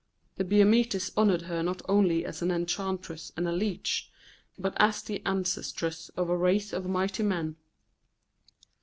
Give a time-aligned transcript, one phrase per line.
[0.37, 4.09] The Biamites honoured her not only as an enchantress and a leech,
[4.57, 7.55] but as the ancestress of a race of mighty men.